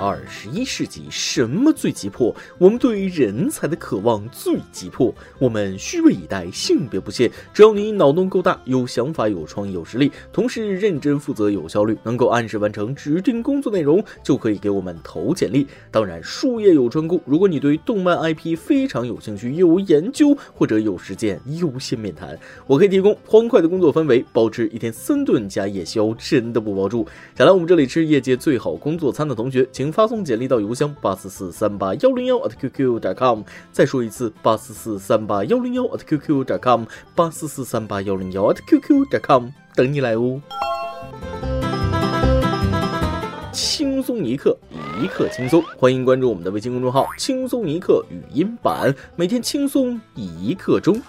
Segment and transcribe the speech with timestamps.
[0.00, 2.34] 二十一世纪什么最急迫？
[2.56, 5.14] 我们对人才的渴望最急迫。
[5.38, 7.30] 我们虚位以待，性别不限。
[7.52, 15.66] 只要你脑洞够大，有想法、有创意、有实力，同时认真负责、有效率，能够按时完成指定工作内容，就可以给我们投简历。
[15.90, 17.20] 当然，术业有专攻。
[17.26, 22.38] 如果你对动漫 IP 非常有兴趣，有研究或者有时间，优先面谈。
[22.66, 27.06] 我可以提供欢快的工作氛围，包吃一天三顿加夜宵，真的不包住。
[27.36, 29.89] 想来我们这里吃业界最好工作餐的同学，请。
[29.90, 33.42] 发送简历到邮箱八四四三八幺零幺 at qq 点 com。
[33.72, 40.40] 再说一次，八四四三八幺零幺 at qq 点 com，八四四三八幺零幺 at qq 点 com，等你来哦。
[43.52, 44.56] 轻松一刻，
[45.02, 51.00] 一刻轻松，欢迎关注我们的微信公众号“轻松一刻语音版”，每天轻松一刻钟。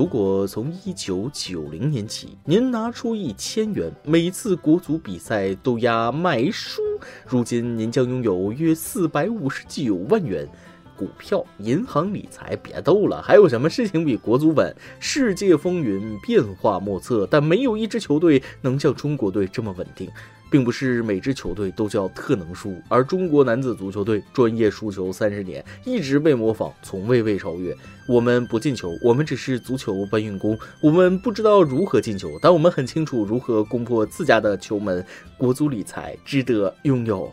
[0.00, 6.80] 如果从一九九零年起，您拿出一千元，每次国足比赛都押买输，
[7.26, 10.48] 如今您将拥有约四百五十九万元。
[10.96, 14.74] 股票、银行理财，别逗了，还有什么事情比国足稳？
[14.98, 20.10] 世界风云变化莫测，但没有一支球队能像中国队这么稳定。
[20.50, 27.74] 并不是每支球队都叫特能输，而中国男子足球队专业输球三十年，一直被模仿，从未被超越。
[28.08, 35.06] 我们不进球，我们只是足球搬运工，我们不知道如何进球，但我们很清楚如何攻破自家的球门。
[35.38, 37.32] 国足理财值得拥有。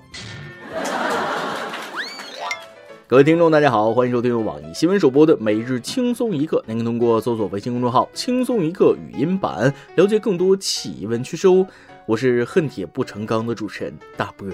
[3.07, 6.63] 各位听众，大家好，欢迎收听由网易新闻首播的每日轻松一刻。
[6.67, 11.65] 您可以通过搜索微信公众号“轻松一刻”语音版了解更多奇闻趣事哦。
[12.07, 14.53] 我是恨铁不成钢的主持人大波儿。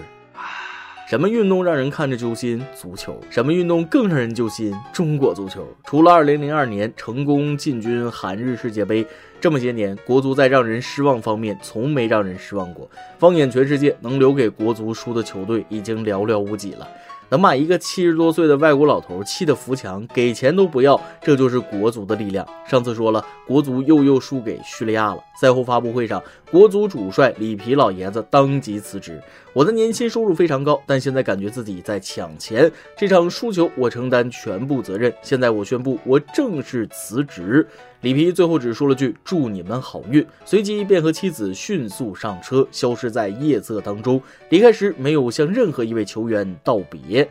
[1.08, 2.60] 什么运动让人看着揪心？
[2.74, 3.22] 足球。
[3.30, 4.74] 什么运动更让人揪心？
[4.92, 5.64] 中国足球。
[5.84, 9.06] 除了2002年成功进军韩日世界杯，
[9.40, 12.90] 这么些年国足在让人失望方面从没让人失望过。
[13.20, 16.88] 放眼全世界，能留给国足输的球队已经寥寥无几了。
[17.34, 22.48] 能把一个七十多岁的外国老头气得扶墙，给钱都不要，这就是国足的力量。
[22.68, 25.24] 上次说了，国足又又输给叙利亚了。
[25.42, 29.20] 赛后发布会上，国足主帅里皮老爷子当即辞职。
[29.52, 32.72] 我的年薪收入非常高，但现在感觉自己在抢钱。
[32.96, 35.12] 这场输球我承担全部责任。
[35.24, 37.68] 现在我宣布，我正式辞职。
[38.04, 44.22] 里皮最后只说了句“祝你们好运”，随即便和妻子迅速上车，消失在夜色当中。
[44.50, 47.26] 离开时没有向任何一位球员道别。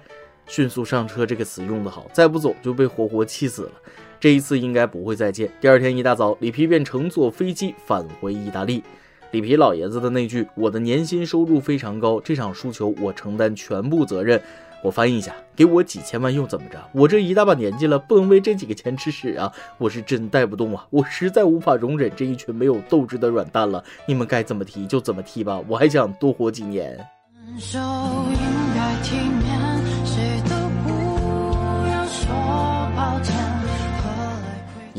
[0.46, 3.72] 迅速上车这个词用得好，再不走就被活活气死了。
[4.18, 5.50] 这一次应该不会再见。
[5.60, 8.82] 第二天一大早，里皮便乘坐飞机返回意大利。
[9.32, 14.40] 里皮老爷子的那句“我的年薪收入非常高，这场输球我承担全部责任”。
[14.82, 16.78] 我翻译一下，给我几千万又怎么着？
[16.92, 19.52] 我这一大把年纪了，不能为这几个钱吃屎啊！
[19.78, 20.84] 我是真带不动啊！
[20.90, 23.82] 我实在无法容忍这一群没有斗志的软蛋了。
[24.06, 26.98] 你们该怎么踢就怎么踢吧，我还想多活几年。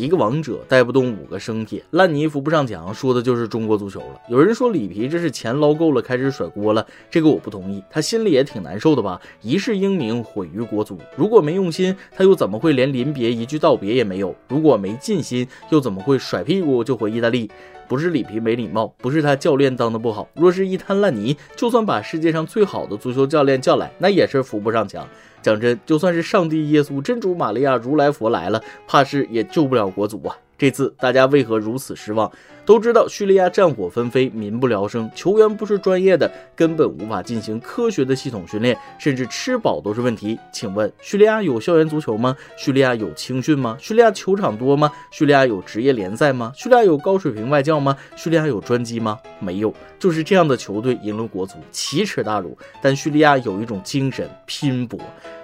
[0.03, 4.19] 一个王者带不动五个生铁，烂泥扶不上墙，说的就是中国足球了。
[4.27, 7.81] 有人说里皮这是钱捞够了，开始甩锅了，这个我不同意。
[7.89, 9.21] 他心里也挺难受的吧？
[9.41, 14.35] 一世英名毁于国足，如果没用心，他又怎么会连临别一句道别也没有？
[14.49, 17.49] 如果没尽心，又怎么会甩屁股就回意大利？
[17.87, 20.27] 不是里皮没礼貌，不是他教练当的不好。
[20.35, 25.07] 若是一滩烂泥，就算把世界上最好的足球教练叫来，那也是扶不上墙。
[25.43, 30.35] 讲真，就算是上帝、耶稣、真主玛利亚、如来佛来了，怕是也救不了国足啊！
[30.63, 32.31] 这次大家为何如此失望？
[32.63, 40.39] 都知道叙利亚战火纷飞，民不聊生，球员不是专业的，根本无法进行科学的系统训练，甚至吃饱都是问题。
[40.53, 42.33] 请问叙利亚有校园足球吗？
[42.55, 43.75] 叙利亚有青训吗？
[43.77, 44.89] 叙利亚球场多吗？
[45.11, 46.53] 叙利亚有职业联赛吗？
[46.55, 47.97] 叙利亚有高水平外教吗？
[48.15, 49.19] 叙利亚有专机吗？
[49.41, 52.57] 没有，就是这样的球队赢了国足，奇耻大辱。
[52.81, 54.97] 但叙利亚有一种精神，拼搏。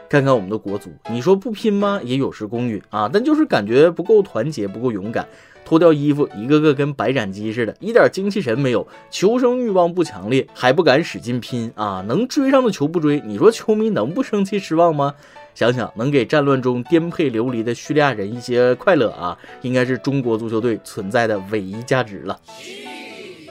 [0.09, 2.01] 看看我们的国足，你说不拼吗？
[2.03, 5.27] 也有失公允啊，但就是感觉不够团结，不够勇敢。
[5.63, 12.03] 脱掉衣服，一个个跟白斩鸡似的，一点精气神没有，求生欲望不强烈，还不敢使劲拼啊！
[12.07, 15.13] 能追上的球不追，你说球迷能不生气失望吗？
[15.53, 22.39] 想想能给战乱中颠沛流离的叙利亚人一些快乐啊，应该是中国足球队存在的唯一价值了。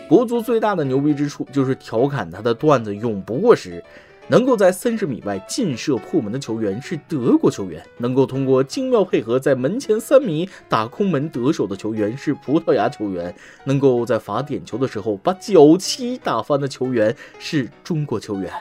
[0.09, 3.85] 国足最大的牛逼之处就是调侃他的段子永不过时。
[4.31, 13.35] 能够在三十米外劲射破门的球员是德国球员，能够通过精妙配合在门前三米打空门得手的球员是葡萄牙球员，
[13.65, 18.53] 能够在罚点球的时候把脚旗打翻的球员是中国球员。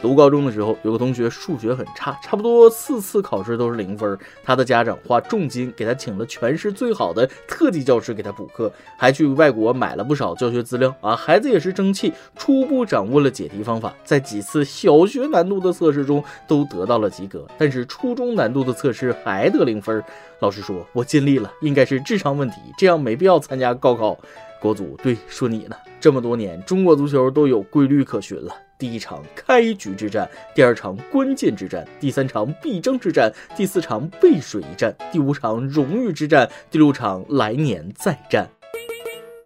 [0.00, 4.18] 读高中的时候，有个同学数学很差，差不多四次考试都是零分。
[4.42, 11.14] 他的家长花重金给他请了全市最好的特级教师给他补课，还去外国买了不少教学资料啊。
[11.14, 20.02] 孩子也是争气，初步掌握了解题方法，在几次小学难度的测试中都得到了及格，但是初中难度的测试还得零分。
[20.38, 24.18] 老师说：“我尽力了，应该是智商问题，这样没必要参加高考。”
[24.60, 28.54] 国足对说你呢，这么多年中国足球都有规律可循了。
[28.78, 38.48] 第一场开局之战，第二场关键之战，第三场必争之战，第四场背水一战，第五场荣誉之战，第六场来年再战。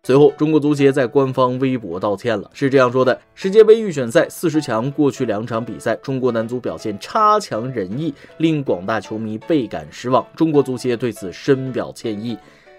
[0.05, 10.25] 随后，中国足协在官方微博道歉了，是这样说的：世界杯预选赛四十强过去两场比赛，中国男足表现差强人意，令广大球迷倍感失望。
[10.37, 12.37] 中国足协对此深表歉意。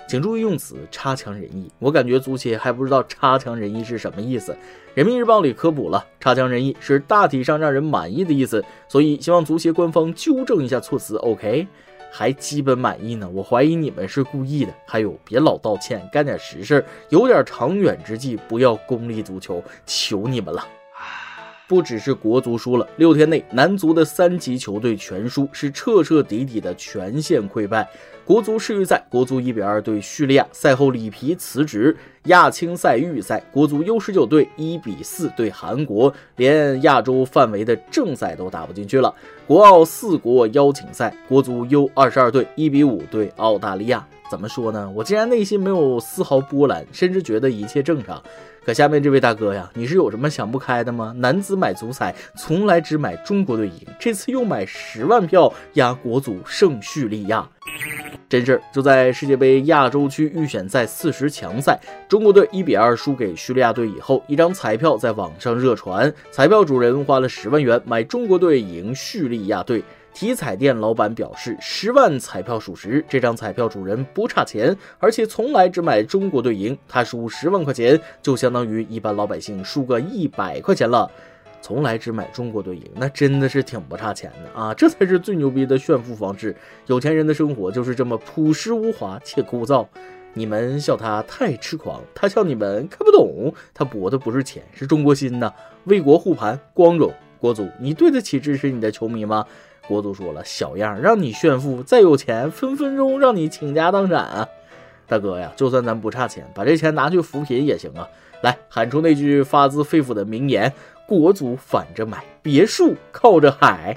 [0.07, 4.55] 请注意用词“差强人意”，我感觉足协还不知道“差强人意”是什么意思。
[4.93, 11.15] 人民日报里科普了，“差强人意”是大体上让人满意的意思，所以希望足协官方纠正一下措辞。
[11.17, 11.67] OK，
[12.11, 14.71] 还基本满意呢，我怀疑你们是故意的。
[14.85, 20.65] 还有，别老道歉，干点实事，有点长远之计，不要功利足球，求你们了。
[21.67, 27.87] 不只是国足输了，六天内男足的三级球队全输，是彻彻底底的全线溃败。
[28.23, 31.95] 国足世预赛，国足一比二对叙利亚，赛后里皮辞职。
[32.23, 39.13] 亚青赛预赛，国足 U 十九队一比四对韩国，连亚洲范围的正赛都打不进去了。
[39.45, 44.05] 国奥四国邀请赛，国足 U 二十二队一比五对澳大利亚。
[44.31, 44.91] 怎么说呢？
[44.95, 48.19] 我竟然内心没有丝毫波澜，甚至觉得一切正常。
[48.65, 51.13] 可下面这位大哥呀，你是有什么想不开的吗？
[51.17, 57.47] 男子买足彩从来只买中国队赢，这次又买十万票压国足胜叙利亚，
[58.27, 58.61] 真事儿！
[58.73, 61.79] 就在世界杯亚洲区预选赛四十强赛，
[62.09, 69.83] 中国队一比二输给叙利亚队以后，一张彩票在网上热传，彩票主人花了十万元买中国队赢叙利亚队。
[70.15, 76.75] 体彩店老板表示，十万彩票属实，这张彩票主人不差钱，而且从来只买中国队赢。
[76.87, 81.11] 他输十万块钱，就相当于一般老百姓输个一百块钱了。
[81.61, 84.73] 从来只买中国队赢，那真的是挺不差钱的啊！
[84.73, 86.55] 这才是最牛逼的炫富方式。
[86.85, 89.85] 有钱人的生活就是这么朴实无华且枯燥。
[90.33, 93.53] 你们笑他太痴狂，他笑你们看不懂。
[93.73, 95.51] 他博的不是钱，是中国心呐！
[95.83, 97.11] 为国护盘，光荣！
[97.37, 99.45] 国足，你对得起支持你的球迷吗？
[99.87, 104.47] 国足说了，小样，让你炫富，再有钱，分分钟让你倾家荡产啊！
[105.07, 108.07] 大哥呀，就算咱不差钱，把这钱拿去扶贫也行啊！
[108.41, 110.73] 来，喊出那句发自肺腑的名言：
[111.07, 113.95] 国足反着买，别墅靠着海。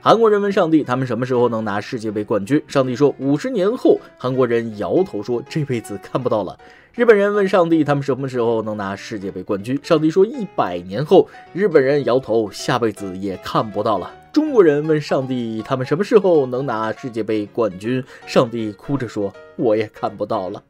[0.00, 2.62] 韩国人问上帝，他们什么时候能拿世界杯冠军？
[2.68, 3.98] 上帝说五十年后。
[4.16, 6.56] 韩国人摇头说这辈子看不到了。
[6.94, 9.76] 日本人问上帝，他们什么时候能拿世界杯冠军？
[9.82, 11.28] 上帝说一百年后。
[11.52, 14.08] 日本人摇头，下辈子也看不到了。
[14.36, 18.04] 中国人问上帝，他们什么时候能拿世界杯冠军？
[18.26, 20.62] 上帝哭着说，我也看不到了。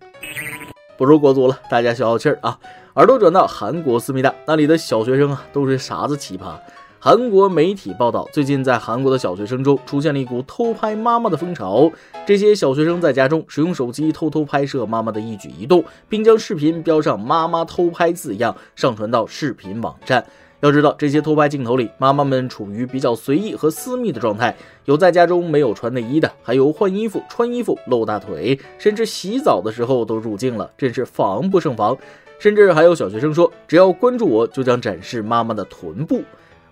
[0.96, 2.56] 不说国足了，大家消消气儿啊。
[2.94, 6.54] 耳朵转到韩国思密达，那里的小学生啊，都是啥子奇葩？
[7.00, 11.90] 韩国媒体报道，最近在韩国的小学生中出现了一股偷拍妈妈的风潮。
[12.24, 20.24] 这些小学生在家中使用手机偷偷拍摄妈妈的一举一动，并将视频标上“妈妈偷拍”字样，上传到视频网站。
[20.66, 24.52] 要知道，这些偷拍镜头里，妈妈们处于比较随意和私密的状态，
[24.84, 31.96] 有在家中没有穿内衣的，还有换衣服、穿衣服露大腿，甚至洗澡的时候都入镜了，真是防不胜防。
[32.40, 36.20] 甚至还有小学生说：“只要关注我，就将展示妈妈的臀部。”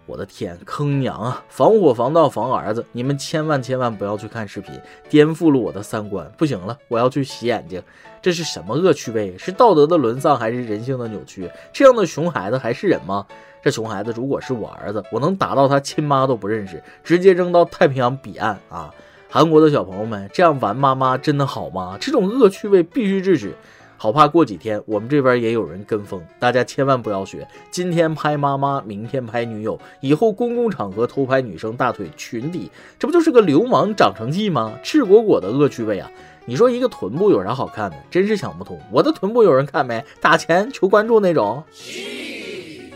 [0.07, 1.43] 我的天，坑娘啊！
[1.49, 6.31] 防火防盗防儿子，你们千万千万不要去看视频，颠覆了我的三观。
[6.37, 7.83] 不行了，我要去洗眼睛。
[8.21, 9.39] 这是什么恶趣味？
[9.39, 11.49] 是道德的沦丧，还是人性的扭曲？
[11.73, 13.25] 这样的熊孩子还是人吗？
[13.65, 18.93] 这熊孩子如果是我儿子，我能打到他亲妈都不认识，直接扔到太平洋彼岸啊！
[19.31, 21.97] 韩国的小朋友们，这样玩妈妈真的好吗？
[21.99, 23.55] 这种恶趣味必须制止。
[23.97, 27.49] 好怕过几天我们这边也有人跟风，大家千万不要学。
[27.71, 34.75] 今天拍妈妈，明天拍女友，以后公共场合偷拍女生大腿、裙底，这不就是个流氓长成记吗？
[34.83, 36.11] 赤果果的恶趣味啊！
[36.45, 37.97] 你说一个臀部有啥好看的？
[38.11, 38.79] 真是想不通。
[38.93, 40.05] 我的臀部有人看没？
[40.21, 41.65] 打钱求关注那种。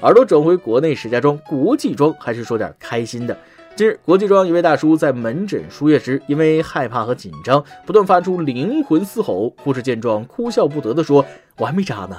[0.03, 3.37] 耳朵转回国内，石家庄国际庄，还是说点开心的。
[3.75, 9.53] 近日，国际庄一位大叔在门诊输液时，因为害怕和紧张，不断发出灵魂嘶吼。
[9.59, 11.25] 护士见状，哭笑不得地说
[11.59, 12.17] ：“我还没扎呢。”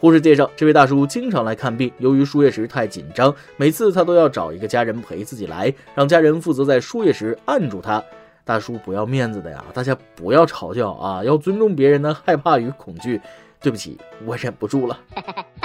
[0.00, 8.02] 护士介绍，这位大叔经常来看病，由于输液时太紧张，每次他都要找一个家人陪自己来，让家人负责在输液时按住他。
[8.44, 13.20] 大叔不要面子的呀，大家不要嘲笑啊，要尊重别人的害怕与恐惧。
[13.62, 14.98] 对不起，我忍不住了。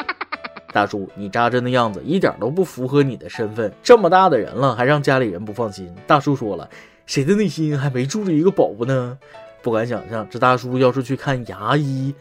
[0.73, 5.95] 大叔，你扎针的样子一点都不符合你的身份，这么大的人了，还让家里人不放心。
[6.05, 6.69] 大叔说了，
[7.05, 9.17] 谁的内心还没住着一个宝宝呢？
[9.61, 12.13] 不敢想象，这大叔要是去看牙医，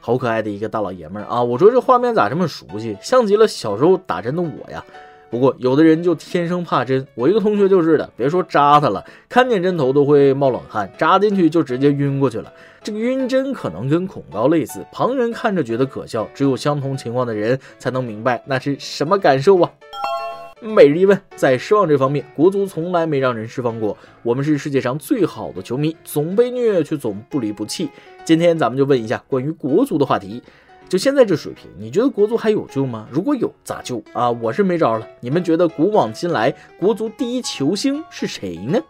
[0.00, 1.40] 好可爱的一个大老爷们儿啊！
[1.40, 4.84] 我说这画面咋这么熟悉，像极了小时候打针的我呀。
[5.30, 12.52] 不过有的人就天生怕针，我一个同学就是的，别说扎他了，看见针头都会冒冷汗，扎进去就直接晕过去了。
[12.82, 19.70] 这个晕针可能跟恐高类似，旁人看着觉得可笑，只有相同情况的人才能明白那是什么感受啊。
[20.62, 23.96] 每日一问，在失望这方面，国足从来没让人失望过。
[24.22, 27.88] 我们是世界上最好的球迷，总被虐却总不离不弃。
[28.24, 30.42] 今天咱们就问一下关于国足的话题。
[30.90, 33.06] 就现在这水平，你觉得国足还有救吗？
[33.12, 34.28] 如果有，咋救啊？
[34.28, 35.06] 我是没招了。
[35.20, 38.80] 你们觉得古往今来国足第一球星是谁呢？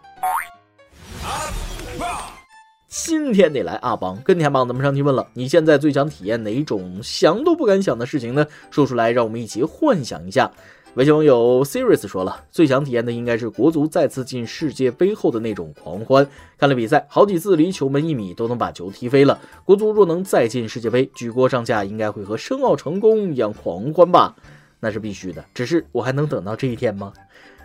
[2.89, 8.47] 今天得来阿邦跟天邦咱们上去问了，你现在最想体验哪种想都不敢想的事情呢？
[8.71, 10.51] 说出来，让我们一起幻想一下。
[10.95, 16.27] 微信网友 Sirius 说了，最想体验的应该是国足再次进世界杯后的那种狂欢。
[16.59, 19.39] 看了比赛，好几次离球门一米都能把球踢飞了。
[19.65, 24.35] 国足若能再进世界杯，举国上下应该会和申奥成功一样狂欢吧？
[24.81, 25.45] 那是必须的。
[25.55, 27.13] 只是我还能等到这一天吗？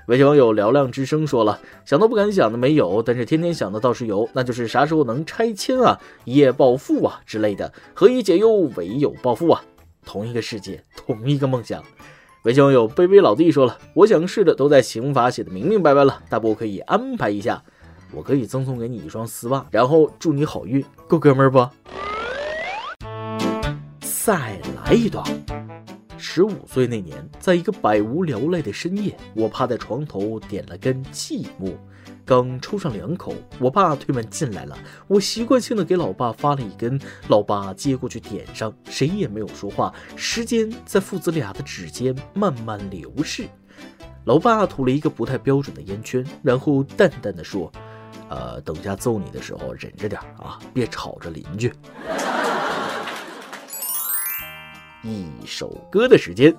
[0.06, 7.74] 微信网友嘹亮之声说了，想都不敢想的没有，但是天天想的倒是有，那就是啥时候能拆迁啊、一夜暴富啊之类的。
[7.96, 9.64] 何以解忧，唯有暴富啊！
[10.06, 11.84] 同一个世界，同一个梦想。
[12.46, 17.60] 微信网友卑微老弟说了：“我想试的都在刑法写的明明白白了，大伯可以安排一下，
[18.12, 21.68] 我可以赠送给你一双丝袜，然后祝你好运，够哥们儿不？”
[24.00, 25.26] 再来一段。
[26.20, 31.74] 十五岁那年，在一个百无聊赖的深夜，我趴在床头点了根寂寞。
[32.26, 34.76] 刚抽上两口，我爸推门进来了。
[35.08, 39.94] 我习惯性的给老爸发了一根，老爸接过去点上，谁也没有说话。
[40.16, 43.48] 时间在父子俩的指尖慢慢流逝。
[44.26, 47.72] 老爸吐了一个不太标准的烟圈，然后淡淡的说
[48.28, 51.72] ：“呃，等下揍你的时候忍着点啊，别吵着邻居。”
[55.04, 56.52] 一首歌的时间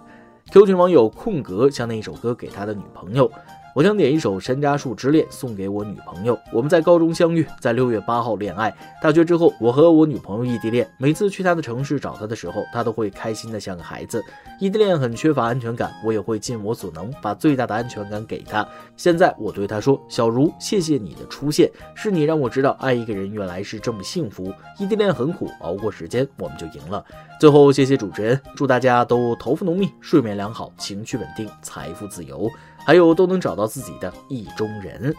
[0.52, 3.28] ，Q 群网友空格将那一首歌给他的女朋友。
[3.76, 6.40] 我想点一首《山楂树之恋》送给我女朋友。
[6.50, 8.75] 我们在高中相遇，在六月八号恋爱。
[9.02, 10.90] 大学之后，我和我女朋友异地恋。
[10.97, 14.25] 每次去她的城市找她的时候，她都会开心的像个孩子。
[14.59, 18.66] 异地恋很缺乏安全感，我也会尽我所能把最大的安全感给她。
[18.97, 24.50] 现在我对她说：“小茹，谢谢你的出现，是你让我知道爱一个人原来是这么幸福。
[24.78, 27.04] 异地恋很苦，熬过时间我们就赢了。”
[27.38, 32.50] 最后，谢谢主持人，祝大家都头发浓密，睡眠良好，情绪稳定，财富自由。
[32.78, 35.14] 还有都能找到自己的意中人，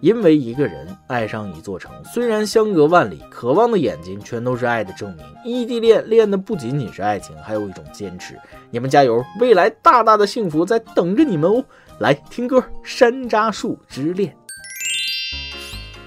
[0.00, 5.24] 因为一个人爱上一座城，虽然相隔万里，渴望的眼睛全都是爱的证明。
[5.44, 8.38] 异地恋恋的不仅仅是爱情，还有一种坚持。
[8.70, 11.64] 你们加油，未来大大的幸福在等着你们哦！
[11.98, 14.30] 来听歌，《山楂树之恋》。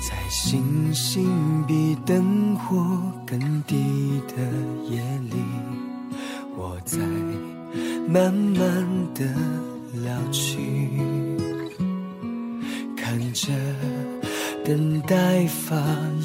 [0.00, 2.76] 在星星比灯火
[3.26, 4.36] 更低的
[4.88, 5.36] 夜里，
[6.56, 6.98] 我在
[8.08, 9.26] 慢慢的
[10.04, 10.56] 老去，
[12.96, 13.52] 看着
[14.64, 15.76] 等待发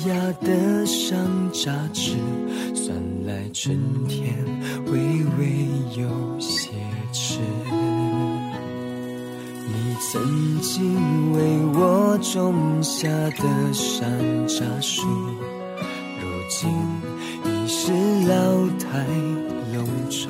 [0.05, 2.15] 芽的山楂枝，
[2.75, 3.77] 算来春
[4.07, 4.35] 天
[4.85, 4.93] 微
[5.39, 5.67] 微
[5.99, 6.69] 有些
[7.11, 7.39] 迟。
[10.11, 11.39] 曾经为
[11.73, 14.11] 我种下的山
[14.47, 15.07] 楂树，
[16.19, 16.69] 如今
[17.45, 17.91] 已是
[18.27, 19.05] 老态
[19.73, 20.29] 龙钟。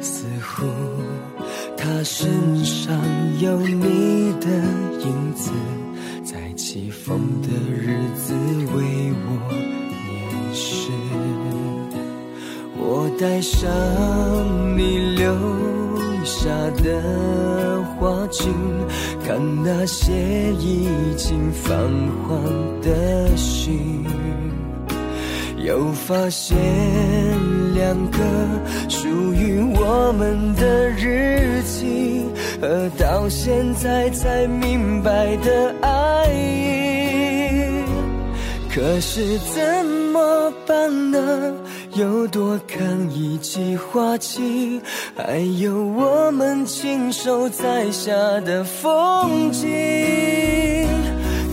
[0.00, 0.64] 似乎
[1.76, 2.96] 它身上
[3.40, 4.46] 有你的
[5.04, 5.50] 影子，
[6.24, 8.32] 在起风的日子
[8.74, 9.28] 为我
[10.06, 10.90] 念诗。
[12.78, 13.68] 我带上
[14.78, 15.79] 你留。
[16.24, 16.48] 下
[16.82, 18.52] 的花茎，
[19.26, 20.12] 看那些
[20.58, 21.72] 已经泛
[22.26, 22.42] 黄
[22.80, 24.04] 的心，
[25.58, 26.56] 又发现
[27.74, 28.18] 两个
[28.88, 32.26] 属于我们的日记，
[32.60, 37.84] 和到现在才明白的爱意。
[38.74, 40.00] 可是怎？
[40.12, 41.54] 么办呢？
[41.94, 44.80] 又多看一季花期，
[45.16, 49.68] 还有我们亲手栽下的风景，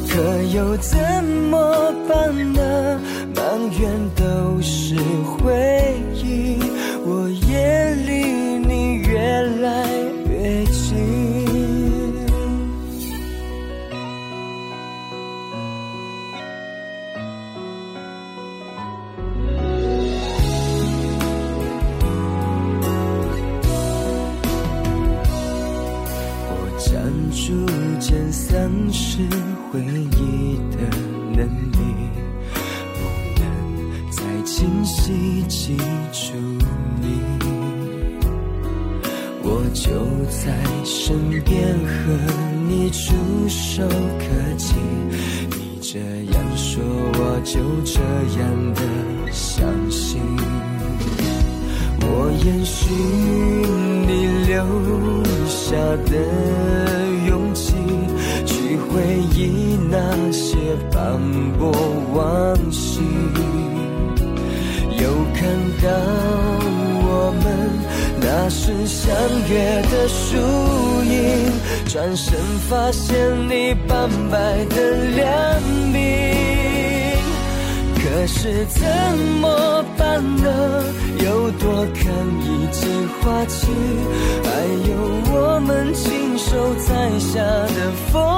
[0.08, 0.22] 可
[0.53, 3.00] 又怎么办呢？
[3.36, 3.44] 满
[3.79, 4.96] 园都是
[5.39, 6.17] 回忆，
[29.18, 29.24] 是
[29.72, 30.78] 回忆的
[31.34, 31.78] 能力，
[32.94, 33.00] 不
[33.42, 33.44] 能
[34.12, 35.76] 再清晰记
[36.12, 36.34] 住
[37.02, 37.04] 你。
[39.42, 39.90] 我就
[40.30, 40.54] 在
[40.86, 42.14] 身边和
[42.68, 43.16] 你触
[43.50, 43.82] 手
[44.20, 44.76] 可及，
[45.50, 45.98] 你这
[46.32, 48.00] 样说，我就这
[48.40, 48.46] 样
[48.76, 48.82] 的
[49.32, 50.22] 相信。
[52.02, 52.94] 我延续
[54.06, 54.12] 你
[54.46, 54.54] 留
[55.48, 56.14] 下的，
[58.90, 59.02] 回
[59.36, 60.56] 忆那些
[60.92, 61.20] 斑
[61.58, 61.72] 驳
[62.14, 63.02] 往昔。
[65.00, 65.04] 又
[65.34, 65.44] 看
[65.82, 65.88] 到
[67.10, 67.46] 我们
[68.20, 69.14] 那时相
[69.50, 70.38] 约的树
[71.06, 71.12] 影，
[71.88, 72.34] 转身
[72.68, 73.16] 发现
[73.48, 74.76] 你斑白的
[75.16, 75.62] 两
[75.94, 75.96] 鬓。
[77.96, 78.82] 可是怎
[79.40, 80.84] 么办呢？
[81.24, 82.04] 又多看
[82.42, 82.88] 一季
[83.22, 83.68] 花期，
[84.44, 84.50] 还
[84.90, 84.92] 有
[85.32, 88.37] 我们亲手栽下的风。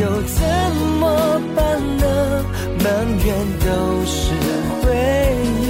[0.00, 0.38] 又怎
[1.00, 1.04] 么
[1.56, 1.60] 办
[1.98, 2.04] 呢？
[2.82, 2.86] 满
[3.24, 3.28] 园
[3.60, 3.66] 都
[4.06, 4.32] 是
[4.80, 4.86] 回
[5.60, 5.64] 忆，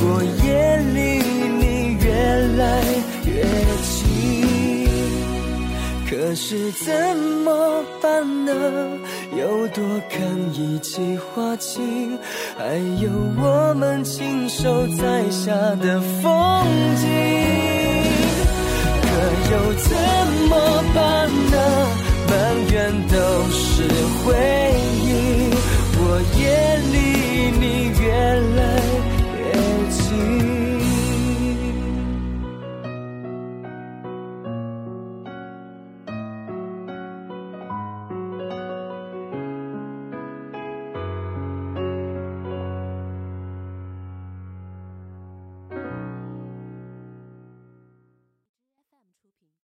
[0.00, 0.04] 我
[0.44, 0.46] 也
[0.94, 0.98] 离
[1.60, 1.62] 你
[2.02, 2.06] 越
[2.56, 2.62] 来
[3.26, 3.30] 越
[3.82, 3.88] 近。
[6.08, 7.48] 可是怎么
[8.00, 8.04] 办
[8.44, 8.50] 呢？
[9.36, 10.18] 有多看
[10.52, 11.80] 一季花期，
[12.56, 16.22] 还有我们亲手栽下的风
[16.96, 17.13] 景。
[24.24, 24.53] 可